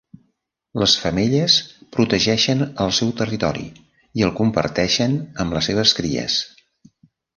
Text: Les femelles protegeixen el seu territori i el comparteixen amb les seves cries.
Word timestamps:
Les 0.83 0.93
femelles 1.01 1.57
protegeixen 1.97 2.65
el 2.85 2.93
seu 3.01 3.11
territori 3.19 3.67
i 4.21 4.25
el 4.29 4.33
comparteixen 4.41 5.15
amb 5.45 5.59
les 5.59 5.69
seves 5.71 5.95
cries. 6.01 6.39